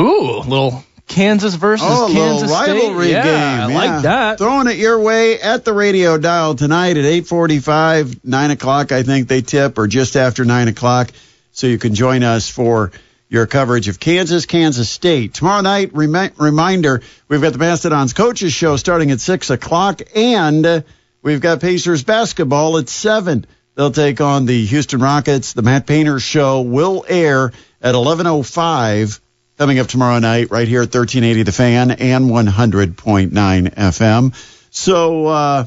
[0.00, 3.12] Ooh, little Kansas versus oh, Kansas rivalry State.
[3.12, 3.22] Yeah,
[3.66, 3.70] game.
[3.70, 3.92] I yeah.
[3.92, 4.38] like that.
[4.38, 8.92] Throwing it your way at the radio dial tonight at 8:45, 9 o'clock.
[8.92, 11.10] I think they tip, or just after 9 o'clock,
[11.50, 12.92] so you can join us for
[13.30, 15.90] your coverage of Kansas, Kansas State tomorrow night.
[15.94, 20.84] Remi- reminder: we've got the Mastodons coaches show starting at 6 o'clock, and
[21.22, 23.46] we've got Pacers basketball at 7.
[23.74, 25.52] They'll take on the Houston Rockets.
[25.52, 29.20] The Matt Painter show will air at 11:05
[29.56, 34.34] coming up tomorrow night right here at 1380 The Fan and 100.9 FM.
[34.70, 35.66] So uh,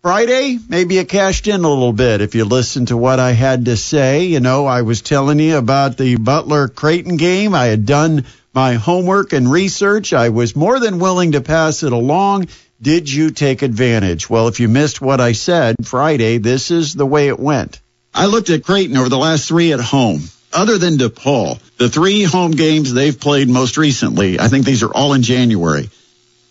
[0.00, 3.66] Friday, maybe you cashed in a little bit if you listened to what I had
[3.66, 4.24] to say.
[4.24, 7.54] You know, I was telling you about the Butler Creighton game.
[7.54, 10.12] I had done my homework and research.
[10.12, 12.48] I was more than willing to pass it along.
[12.80, 14.30] Did you take advantage?
[14.30, 17.80] Well, if you missed what I said Friday, this is the way it went.
[18.14, 20.22] I looked at Creighton over the last three at home.
[20.52, 24.92] Other than DePaul, the three home games they've played most recently, I think these are
[24.92, 25.90] all in January.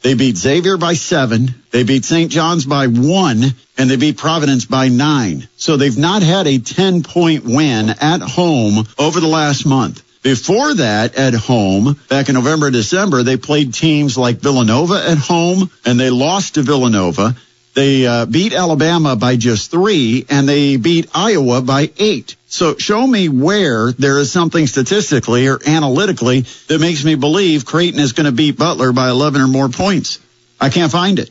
[0.04, 2.32] They beat Xavier by seven, they beat St.
[2.32, 3.44] John's by one,
[3.78, 5.48] and they beat Providence by nine.
[5.58, 10.04] So they've not had a 10 point win at home over the last month.
[10.22, 15.72] Before that, at home, back in November, December, they played teams like Villanova at home,
[15.86, 17.36] and they lost to Villanova.
[17.78, 22.36] They uh, beat Alabama by just three, and they beat Iowa by eight.
[22.48, 28.00] So show me where there is something statistically or analytically that makes me believe Creighton
[28.00, 30.18] is going to beat Butler by 11 or more points.
[30.60, 31.30] I can't find it.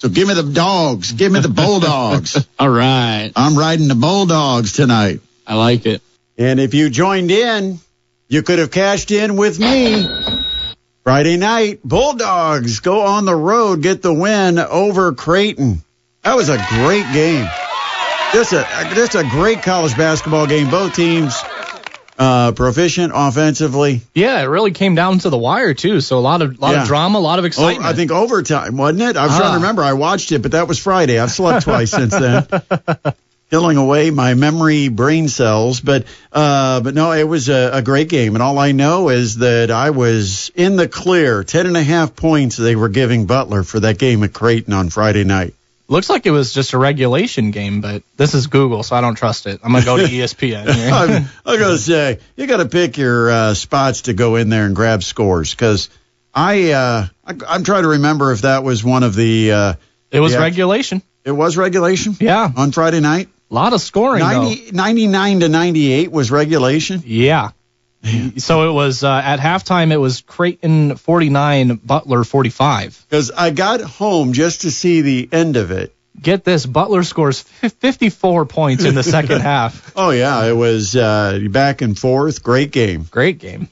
[0.00, 1.12] So give me the dogs.
[1.12, 2.36] Give me the Bulldogs.
[2.58, 3.32] All right.
[3.34, 5.20] I'm riding the Bulldogs tonight.
[5.46, 6.02] I like it.
[6.36, 7.78] And if you joined in,
[8.28, 10.04] you could have cashed in with me.
[11.08, 15.82] Friday night, Bulldogs go on the road, get the win over Creighton.
[16.20, 17.48] That was a great game.
[18.34, 20.68] Just a just a great college basketball game.
[20.68, 21.34] Both teams
[22.18, 24.02] uh, proficient offensively.
[24.14, 26.02] Yeah, it really came down to the wire too.
[26.02, 26.82] So a lot of lot Yeah.
[26.82, 27.86] of drama, a lot of Oh, excitement.
[27.86, 29.16] I think overtime, wasn't it?
[29.16, 29.52] I was trying Ah.
[29.52, 29.82] to remember.
[29.82, 31.18] I watched it, but that was Friday.
[31.18, 32.46] I've slept twice since then.
[33.50, 38.10] Killing away my memory brain cells, but uh, but no, it was a, a great
[38.10, 41.42] game, and all I know is that I was in the clear.
[41.44, 44.90] Ten and a half points they were giving Butler for that game at Creighton on
[44.90, 45.54] Friday night.
[45.88, 49.14] Looks like it was just a regulation game, but this is Google, so I don't
[49.14, 49.60] trust it.
[49.64, 50.66] I'm gonna go to ESPN.
[50.92, 54.66] I'm, I'm gonna say you got to pick your uh, spots to go in there
[54.66, 55.88] and grab scores because
[56.34, 59.74] I, uh, I I'm trying to remember if that was one of the uh,
[60.10, 60.40] it was Yeah.
[60.40, 61.00] regulation.
[61.24, 63.30] it was regulation Yeah, on Friday night.
[63.50, 64.20] A lot of scoring.
[64.20, 67.02] 90, 99 to 98 was regulation.
[67.04, 67.50] Yeah.
[68.36, 69.90] So it was uh, at halftime.
[69.90, 73.06] It was Creighton 49, Butler 45.
[73.08, 75.94] Because I got home just to see the end of it.
[76.20, 79.92] Get this, Butler scores 54 points in the second half.
[79.96, 82.42] Oh, yeah, it was uh, back and forth.
[82.42, 83.04] Great game.
[83.10, 83.68] Great game.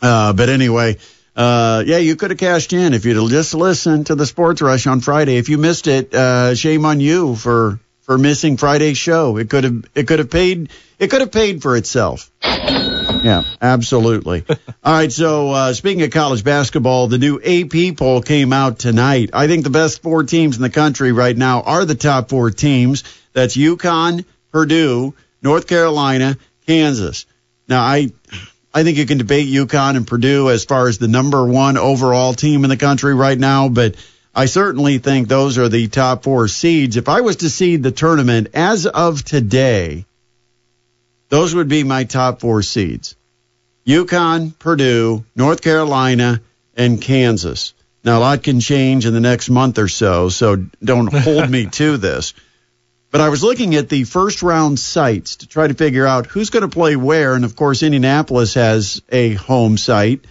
[0.00, 0.96] Uh, but anyway,
[1.34, 4.86] Uh, yeah, you could have cashed in if you'd just listened to the Sports Rush
[4.86, 5.36] on Friday.
[5.38, 7.80] If you missed it, uh, shame on you for
[8.12, 9.38] for missing Friday's show.
[9.38, 12.30] It could have it could have paid it could have paid for itself.
[12.42, 14.44] Yeah, absolutely.
[14.84, 19.30] All right, so uh, speaking of college basketball, the new AP poll came out tonight.
[19.32, 22.50] I think the best four teams in the country right now are the top four
[22.50, 23.02] teams.
[23.32, 27.24] That's UConn, Purdue, North Carolina, Kansas.
[27.66, 28.12] Now, I
[28.74, 32.34] I think you can debate UConn and Purdue as far as the number one overall
[32.34, 33.94] team in the country right now, but
[34.34, 36.96] I certainly think those are the top four seeds.
[36.96, 40.06] If I was to seed the tournament as of today,
[41.28, 43.14] those would be my top four seeds.
[43.86, 46.40] UConn, Purdue, North Carolina,
[46.76, 47.74] and Kansas.
[48.04, 51.66] Now, a lot can change in the next month or so, so don't hold me
[51.66, 52.32] to this.
[53.10, 56.48] But I was looking at the first round sites to try to figure out who's
[56.48, 57.34] going to play where.
[57.34, 60.24] And of course, Indianapolis has a home site.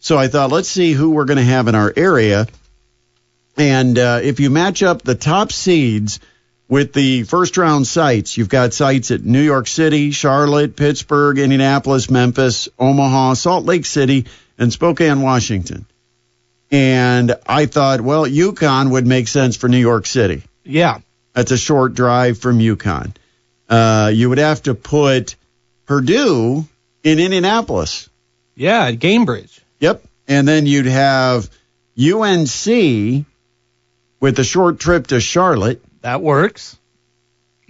[0.00, 2.46] So I thought, let's see who we're going to have in our area.
[3.56, 6.20] And uh, if you match up the top seeds
[6.68, 12.10] with the first round sites, you've got sites at New York City, Charlotte, Pittsburgh, Indianapolis,
[12.10, 14.26] Memphis, Omaha, Salt Lake City,
[14.58, 15.86] and Spokane, Washington.
[16.70, 20.42] And I thought, well, UConn would make sense for New York City.
[20.64, 20.98] Yeah.
[21.32, 23.14] That's a short drive from UConn.
[23.68, 25.36] Uh, you would have to put
[25.86, 26.66] Purdue
[27.04, 28.08] in Indianapolis.
[28.54, 29.60] Yeah, at Gainbridge.
[29.80, 30.02] Yep.
[30.26, 31.48] And then you'd have
[31.98, 33.26] UNC
[34.20, 36.76] with a short trip to Charlotte, That works.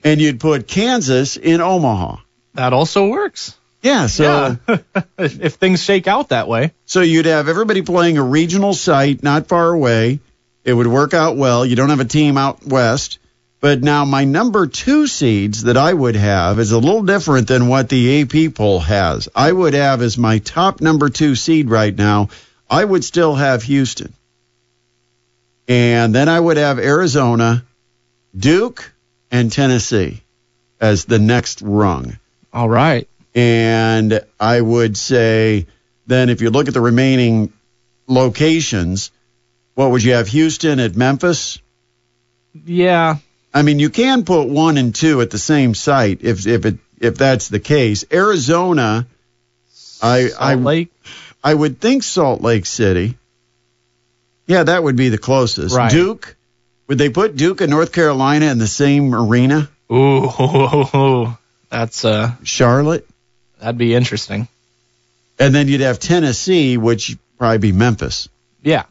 [0.04, 2.16] and you'd put Kansas in Omaha.
[2.54, 3.56] That also works.
[3.82, 4.78] Yeah, so yeah.
[5.18, 6.72] if things shake out that way.
[6.86, 10.20] so you'd have everybody playing a regional site not far away.
[10.64, 11.64] It would work out well.
[11.64, 13.18] You don't have a team out west.
[13.60, 17.68] But now my number two seeds that I would have is a little different than
[17.68, 19.28] what the AP poll has.
[19.34, 22.28] I would have as my top number two seed right now,
[22.68, 24.12] I would still have Houston.
[25.68, 27.64] And then I would have Arizona,
[28.36, 28.92] Duke,
[29.30, 30.22] and Tennessee
[30.80, 32.18] as the next rung.
[32.52, 33.08] All right.
[33.34, 35.66] And I would say
[36.06, 37.52] then if you look at the remaining
[38.06, 39.10] locations,
[39.74, 40.28] what would you have?
[40.28, 41.58] Houston at Memphis?
[42.64, 43.16] Yeah.
[43.52, 46.78] I mean, you can put one and two at the same site if if it
[46.98, 48.04] if that's the case.
[48.12, 49.06] Arizona,
[50.02, 50.92] I Salt I Lake.
[51.42, 53.16] I would think Salt Lake City.
[54.46, 55.74] Yeah, that would be the closest.
[55.76, 55.90] Right.
[55.90, 56.36] Duke,
[56.86, 59.68] would they put Duke and North Carolina in the same arena?
[59.92, 61.36] Ooh,
[61.70, 63.06] that's uh, Charlotte,
[63.60, 64.48] that'd be interesting.
[65.38, 68.28] and then you'd have Tennessee, which probably be Memphis.
[68.62, 68.84] Yeah.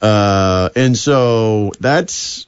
[0.00, 2.46] Uh, and so that's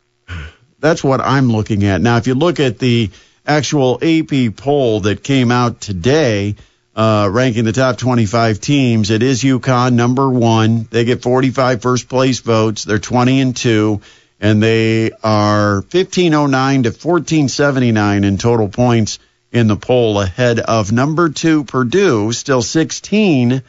[0.80, 2.00] that's what I'm looking at.
[2.00, 3.10] Now, if you look at the
[3.46, 6.56] actual AP poll that came out today,
[6.94, 10.86] uh, ranking the top 25 teams, it is UConn number one.
[10.90, 12.84] They get 45 first place votes.
[12.84, 14.00] They're 20 and two,
[14.40, 19.18] and they are 1509 to 1479 in total points
[19.50, 23.62] in the poll, ahead of number two Purdue, still 16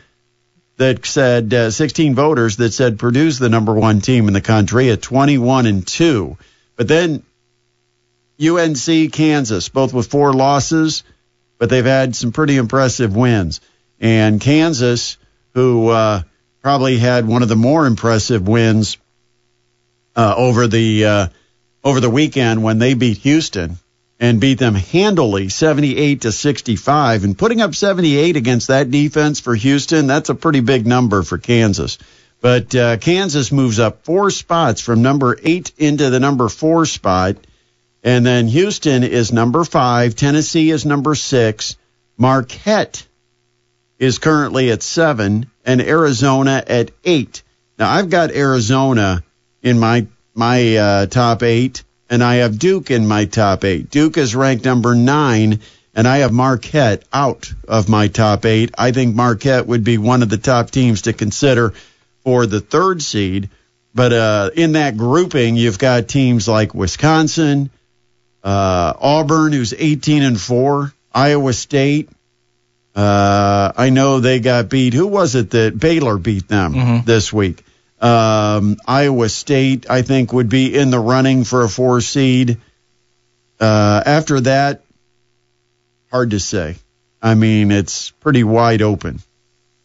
[0.78, 4.90] that said uh, 16 voters that said Purdue's the number one team in the country
[4.90, 6.38] at 21 and two.
[6.76, 7.24] But then
[8.44, 11.04] UNC, Kansas, both with four losses,
[11.58, 13.62] but they've had some pretty impressive wins.
[14.00, 15.18] And Kansas,
[15.54, 16.22] who uh,
[16.62, 18.98] probably had one of the more impressive wins
[20.15, 21.28] uh, over the uh,
[21.84, 23.78] over the weekend when they beat Houston
[24.20, 29.54] and beat them handily 78 to 65 and putting up 78 against that defense for
[29.56, 31.98] Houston that's a pretty big number for Kansas.
[32.41, 37.38] But uh, Kansas moves up four spots from number 8 into the number 4 spot
[38.06, 41.76] and then Houston is number 5 Tennessee is number 6
[42.18, 43.06] Marquette
[44.00, 47.44] is currently at 7 and Arizona at 8
[47.78, 49.22] now I've got Arizona
[49.62, 53.89] in my my uh, top 8 and I have Duke in my top eight.
[53.89, 55.60] Duke is ranked number nine,
[55.94, 58.72] and I have Marquette out of my top eight.
[58.78, 61.74] I think Marquette would be one of the top teams to consider
[62.24, 63.50] for the third seed.
[63.94, 67.70] But uh, in that grouping, you've got teams like Wisconsin,
[68.45, 72.10] uh, Auburn, who's 18 and four, Iowa State.
[72.95, 74.93] Uh, I know they got beat.
[74.93, 76.73] Who was it that Baylor beat them
[77.05, 77.63] this week?
[77.99, 82.58] Um, Iowa State, I think, would be in the running for a four seed.
[83.60, 84.84] Uh, after that,
[86.12, 86.75] hard to say.
[87.21, 89.19] I mean, it's pretty wide open.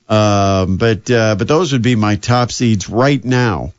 [0.08, 3.72] Um, but uh, but those would be my top seeds right now.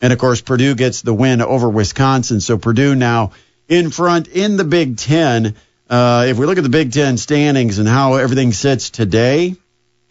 [0.00, 3.32] And of course, Purdue gets the win over Wisconsin, so Purdue now
[3.68, 5.54] in front in the Big Ten.
[5.88, 9.56] Uh, if we look at the Big Ten standings and how everything sits today,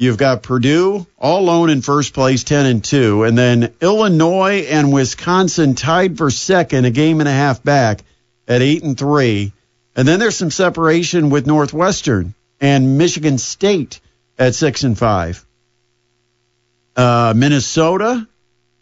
[0.01, 3.23] You've got Purdue all alone in first place, 10 and 2.
[3.23, 8.03] And then Illinois and Wisconsin tied for second, a game and a half back
[8.47, 9.53] at 8 and 3.
[9.95, 13.99] And then there's some separation with Northwestern and Michigan State
[14.39, 15.45] at 6 and 5.
[16.95, 18.27] Uh, Minnesota,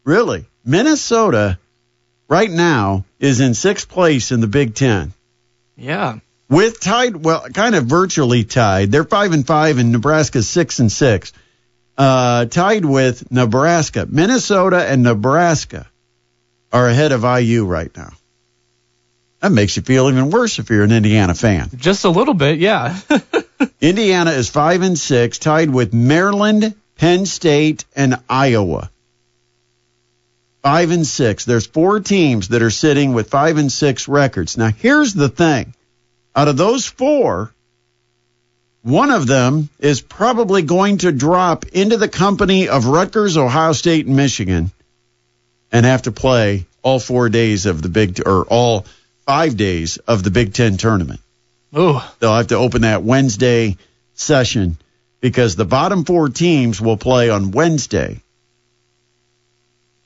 [0.06, 0.46] really?
[0.64, 1.60] Minnesota
[2.30, 5.12] right now is in sixth place in the Big Ten
[5.76, 6.20] Yeah.
[6.50, 8.92] with tied, well, kind of virtually tied.
[8.92, 11.34] They're five and five, and Nebraska's six and six.
[11.98, 15.86] Uh, tied with Nebraska, Minnesota, and Nebraska
[16.72, 18.12] are ahead of IU right now.
[19.42, 21.70] That makes you feel even worse if you're an Indiana fan.
[21.76, 22.98] Just a little bit, yeah.
[23.82, 28.92] Indiana is five and six, tied with Maryland, Penn State, and Iowa.
[30.62, 31.46] Five and six.
[31.46, 34.58] There's four teams that are sitting with five and six records.
[34.58, 35.74] Now, here's the thing.
[36.36, 37.54] Out of those four,
[38.82, 44.06] one of them is probably going to drop into the company of Rutgers, Ohio State,
[44.06, 44.72] and Michigan
[45.72, 48.86] and have to play all four days of the Big, or all
[49.26, 51.20] five days of the Big Ten tournament.
[51.78, 52.00] Ooh.
[52.20, 53.78] They'll have to open that Wednesday
[54.14, 54.78] session
[55.22, 58.22] because the bottom four teams will play on Wednesday.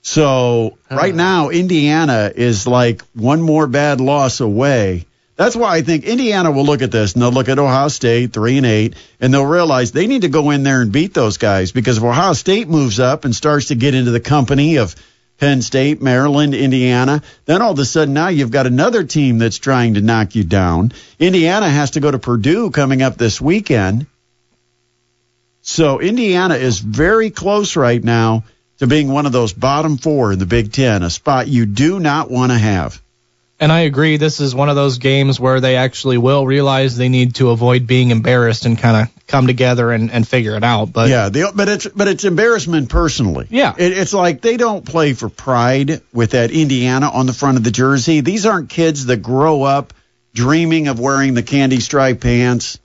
[0.04, 5.06] So right now, Indiana is like one more bad loss away.
[5.38, 8.34] That's why I think Indiana will look at this and they'll look at Ohio State,
[8.34, 11.38] three and eight, and they'll realize they need to go in there and beat those
[11.38, 14.94] guys because if Ohio State moves up and starts to get into the company of
[15.40, 19.58] Penn State, Maryland, Indiana, then all of a sudden now you've got another team that's
[19.58, 20.92] trying to knock you down.
[21.18, 24.06] Indiana has to go to Purdue coming up this weekend.
[25.62, 28.44] So Indiana is very close right now
[28.84, 32.00] to being one of those bottom four in the Big Ten, a spot you do
[32.00, 33.02] not want to have.
[33.60, 34.18] And I agree.
[34.18, 37.88] This is one of those games where they actually will realize they need to avoid
[37.88, 40.92] being embarrassed and kind of come together and, and figure it out.
[40.92, 43.48] But yeah, the, but it's but it's embarrassment personally.
[43.50, 43.74] Yeah.
[43.78, 47.64] it, it's like they don't play for pride with that Indiana on the front of
[47.64, 48.20] the jersey.
[48.20, 49.94] These aren't kids that grow up
[50.34, 52.80] dreaming of wearing the candy stripe pants,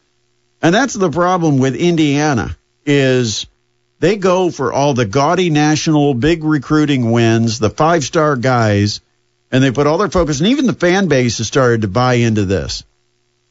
[0.62, 3.46] and that's the problem with Indiana is
[4.00, 9.00] they go for all the gaudy national big recruiting wins, the five star guys,
[9.50, 12.14] and they put all their focus, and even the fan base has started to buy
[12.14, 12.84] into this.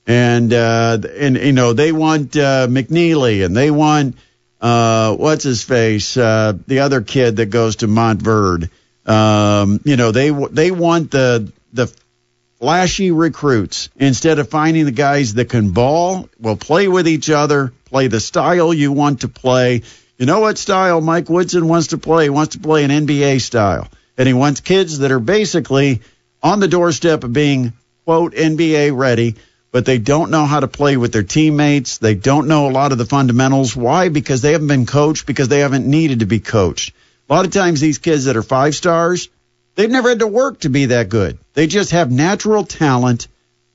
[0.05, 4.15] And uh, and you know they want uh, McNeeley, and they want
[4.61, 8.69] uh, what's his face, uh, the other kid that goes to Montverde.
[9.05, 11.93] Um, you know they they want the the
[12.59, 17.73] flashy recruits instead of finding the guys that can ball, will play with each other,
[17.85, 19.83] play the style you want to play.
[20.17, 22.23] You know what style Mike Woodson wants to play?
[22.23, 23.87] He wants to play an NBA style.
[24.17, 26.01] And he wants kids that are basically
[26.41, 29.35] on the doorstep of being, quote, NBA ready,
[29.71, 31.99] but they don't know how to play with their teammates.
[31.99, 33.75] They don't know a lot of the fundamentals.
[33.75, 34.09] Why?
[34.09, 36.95] Because they haven't been coached, because they haven't needed to be coached.
[37.29, 39.29] A lot of times, these kids that are five stars,
[39.75, 41.37] they've never had to work to be that good.
[41.53, 43.27] They just have natural talent.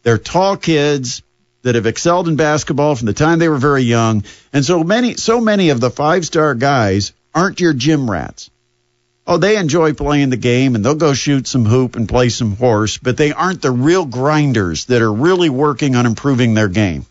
[0.02, 1.22] They're tall kids
[1.62, 4.24] that have excelled in basketball from the time they were very young.
[4.52, 8.50] And so many, so many of the five star guys aren't your gym rats.
[9.26, 12.56] Oh, they enjoy playing the game and they'll go shoot some hoop and play some
[12.56, 17.06] horse, but they aren't the real grinders that are really working on improving their game.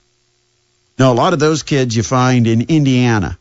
[0.99, 3.37] Now, a lot of those kids you find in Indiana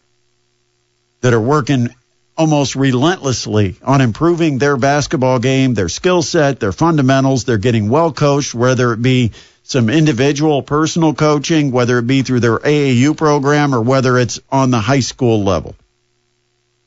[1.20, 1.90] that are working
[2.36, 7.44] almost relentlessly on improving their basketball game, their skill set, their fundamentals.
[7.44, 9.32] They're getting well coached, whether it be
[9.70, 14.72] some individual personal coaching, whether it be through their AAU program or whether it's on
[14.72, 15.76] the high school level.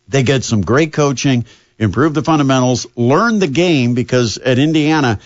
[0.09, 1.45] They get some great coaching,
[1.79, 5.21] improve the fundamentals, learn the game because at Indiana,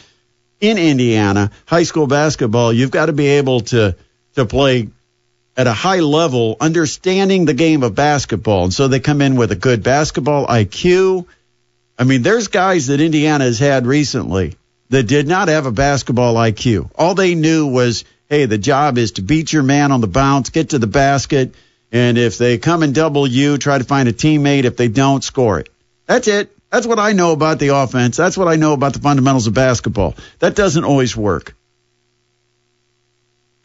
[0.62, 3.96] in Indiana, high school basketball, you've got to be able to
[4.36, 4.90] to play
[5.58, 8.66] at a high level, understanding the game of basketball.
[8.66, 11.26] And so they come in with a good basketball IQ.
[11.98, 14.58] I mean, there's guys that Indiana has had recently
[14.90, 16.90] that did not have a basketball IQ.
[16.96, 20.50] All they knew was, hey, the job is to beat your man on the bounce,
[20.50, 21.54] get to the basket,
[21.92, 24.66] and if they come and double you, try to find a teammate.
[24.66, 25.70] If they don't, score it.
[26.06, 26.52] That's it.
[26.70, 28.18] That's what I know about the offense.
[28.18, 30.16] That's what I know about the fundamentals of basketball.
[30.40, 31.56] That doesn't always work.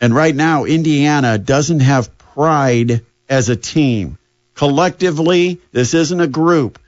[0.01, 4.19] And right now, Indiana doesn't have pride as a team.
[4.55, 6.79] Collectively, this isn't a group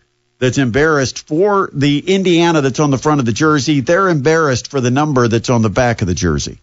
[0.45, 3.81] that's embarrassed for the Indiana that's on the front of the jersey.
[3.81, 6.59] They're embarrassed for the number that's on the back of the jersey.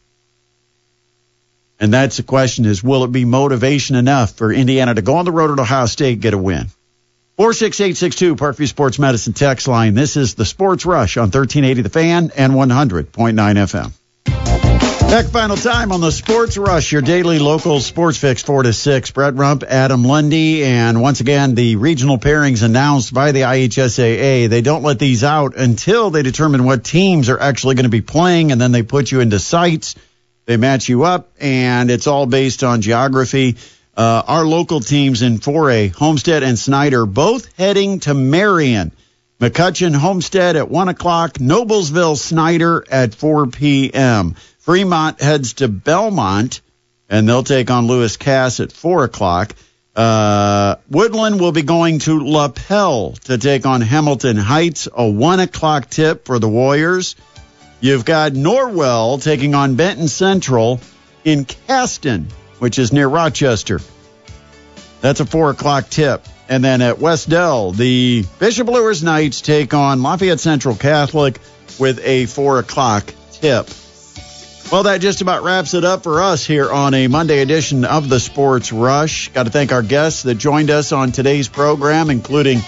[1.80, 5.26] And that's the question is, will it be motivation enough for Indiana to go on
[5.26, 6.68] the road at Ohio State, get a win?
[7.38, 9.96] 46862 Parkview Sports Medicine text line.
[9.96, 14.51] This is the Sports Rush on 1380 The Fan and 100.9 FM.
[15.12, 19.12] Back final time on the Sports Rush, your daily local sports fix, 4 to 6.
[19.12, 24.48] Brett Rump, Adam Lundy, and once again, the regional pairings announced by the IHSAA.
[24.48, 28.00] They don't let these out until they determine what teams are actually going to be
[28.00, 29.96] playing, and then they put you into sites.
[30.46, 33.58] They match you up, and it's all based on geography.
[33.98, 38.94] Uh, our local teams in 4A, Homestead and Snider, both heading to Marion.
[39.42, 44.36] McCutcheon, Homestead at 1 o'clock, Noblesville, Snider at 4 p.m.
[44.60, 46.62] Fremont heads to Bellmont,
[47.10, 49.56] and they'll take on Lewis Cass at 4 o'clock.
[49.96, 55.90] Uh, Woodland will be going to Lapel to take on Hamilton Heights, a 1 o'clock
[55.90, 57.16] tip for the Warriors.
[57.80, 60.80] You've got Norwell taking on Benton Central
[61.26, 62.28] in Caston,
[62.60, 63.80] which is near Rochester.
[65.02, 66.28] That's a 4 o'clock tip.
[66.52, 71.40] And then at Wes-Del, the Bishop Luers Knights take on Lafayette Central Catholic
[71.80, 73.70] with a 4 o'clock tip.
[74.70, 78.10] Well, that just about wraps it up for us here on a Monday edition of
[78.10, 79.30] the Sports Rush.
[79.30, 82.60] Got to thank our guests that joined us on today's program, including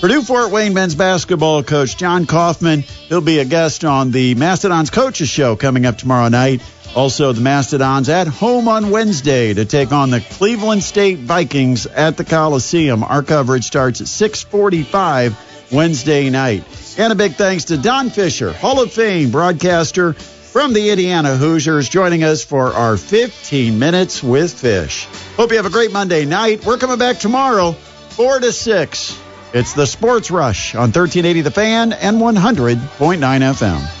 [0.00, 2.80] Purdue Fort Wayne men's basketball coach Jon Coffman.
[2.80, 6.60] He'll be a guest on the Mastodons Coaches Show coming up tomorrow night.
[6.94, 12.16] Also, the Mastodons at home on Wednesday to take on the Cleveland State Vikings at
[12.16, 13.04] the Coliseum.
[13.04, 15.34] Our coverage starts at 6:45
[15.70, 16.64] Wednesday night.
[16.96, 21.88] And a big thanks to Don Fischer, Hall of Fame broadcaster from the Indiana Hoosiers,
[21.88, 25.06] joining us for our 15 minutes with Fisch.
[25.36, 26.64] Hope you have a great Monday night.
[26.64, 29.18] We're coming back tomorrow, 4 to 6.
[29.52, 33.97] It's the Sports Rush on 1380 The Fan and 100.9 FM.